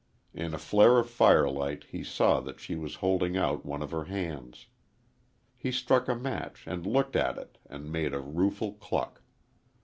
[0.33, 4.05] In a flare of firelight he saw that she was holding out one of her
[4.05, 4.65] hands.
[5.55, 9.21] He struck a match and looked at it and made a rueful cluck.